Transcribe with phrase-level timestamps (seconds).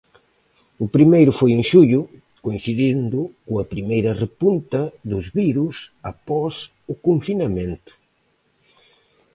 [0.83, 2.01] O primeiro foi en xullo,
[2.45, 4.81] coincidindo coa primeira repunta
[5.11, 5.75] dos virus
[6.11, 6.53] após
[6.93, 7.91] o confinamento.